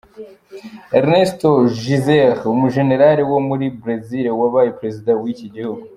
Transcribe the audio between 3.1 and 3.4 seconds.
wo